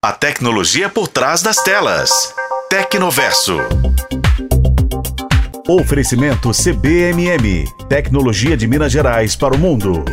[0.00, 2.32] A tecnologia por trás das telas.
[2.70, 3.58] Tecnoverso.
[5.68, 7.64] Oferecimento CBMM.
[7.88, 10.04] Tecnologia de Minas Gerais para o mundo.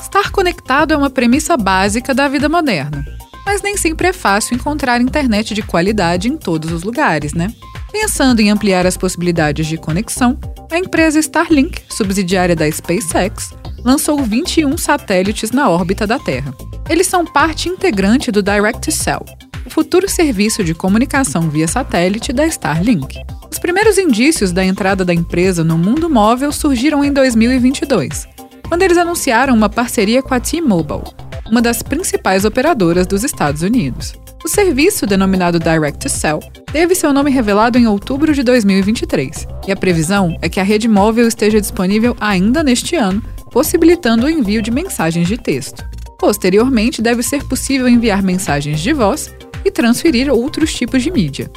[0.00, 3.04] Estar conectado é uma premissa básica da vida moderna.
[3.44, 7.52] Mas nem sempre é fácil encontrar internet de qualidade em todos os lugares, né?
[7.92, 10.38] Pensando em ampliar as possibilidades de conexão,
[10.70, 13.50] a empresa Starlink, subsidiária da SpaceX,
[13.84, 16.54] lançou 21 satélites na órbita da Terra.
[16.88, 19.24] Eles são parte integrante do Direct-to-Cell,
[19.66, 23.18] o futuro serviço de comunicação via satélite da Starlink.
[23.50, 28.26] Os primeiros indícios da entrada da empresa no mundo móvel surgiram em 2022,
[28.68, 31.04] quando eles anunciaram uma parceria com a T-Mobile,
[31.50, 34.14] uma das principais operadoras dos Estados Unidos.
[34.44, 40.36] O serviço, denominado Direct-to-Cell, teve seu nome revelado em outubro de 2023, e a previsão
[40.42, 43.22] é que a rede móvel esteja disponível ainda neste ano,
[43.54, 45.88] possibilitando o envio de mensagens de texto.
[46.18, 49.32] Posteriormente, deve ser possível enviar mensagens de voz
[49.64, 51.48] e transferir outros tipos de mídia.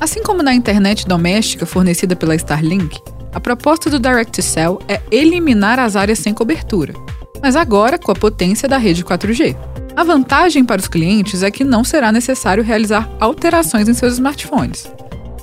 [0.00, 2.98] Assim como na internet doméstica fornecida pela Starlink,
[3.34, 6.94] a proposta do Direct-to-Cell é eliminar as áreas sem cobertura,
[7.42, 9.54] mas agora com a potência da rede 4G.
[9.94, 14.90] A vantagem para os clientes é que não será necessário realizar alterações em seus smartphones.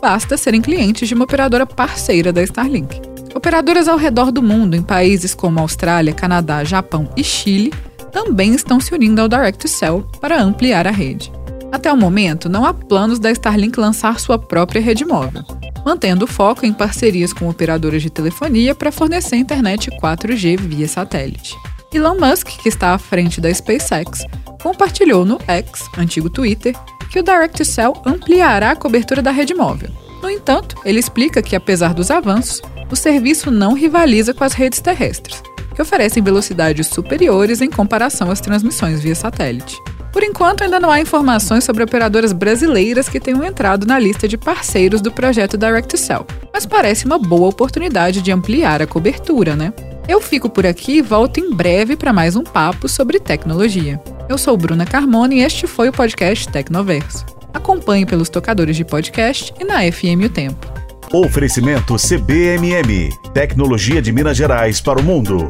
[0.01, 3.10] Basta serem clientes de uma operadora parceira da Starlink.
[3.33, 7.73] Operadoras ao redor do mundo, em países como Austrália, Canadá, Japão e Chile,
[8.11, 11.31] também estão se unindo ao Direct-to-Cell para ampliar a rede.
[11.71, 15.43] Até o momento, não há planos da Starlink lançar sua própria rede móvel,
[15.85, 21.55] mantendo o foco em parcerias com operadoras de telefonia para fornecer internet 4G via satélite.
[21.93, 24.25] Elon Musk, que está à frente da SpaceX,
[24.61, 26.75] compartilhou no X, antigo Twitter,
[27.09, 29.89] que o Direct-to-Cell ampliará a cobertura da rede móvel.
[30.21, 32.61] No entanto, ele explica que, apesar dos avanços,
[32.91, 35.41] o serviço não rivaliza com as redes terrestres,
[35.73, 39.81] que oferecem velocidades superiores em comparação às transmissões via satélite.
[40.11, 44.37] Por enquanto, ainda não há informações sobre operadoras brasileiras que tenham entrado na lista de
[44.37, 49.71] parceiros do projeto Direct-to-Cell, mas parece uma boa oportunidade de ampliar a cobertura, né?
[50.09, 54.01] Eu fico por aqui e volto em breve para mais um papo sobre tecnologia.
[54.27, 57.25] Eu sou Bruna Carmona e este foi o podcast Tecnoverso.
[57.53, 60.80] Acompanhe pelos tocadores de podcast e na FM O Tempo.
[61.13, 63.09] Oferecimento CBMM.
[63.33, 65.49] Tecnologia de Minas Gerais para o mundo.